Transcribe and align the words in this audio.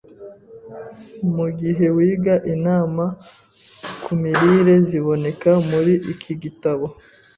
Mu 1.35 1.47
gihe 1.59 1.85
wiga 1.95 2.35
inama 2.53 3.05
ku 4.03 4.11
mirire 4.21 4.75
ziboneka 4.87 5.51
muri 5.69 5.93
iki 6.13 6.33
gitabo, 6.41 6.85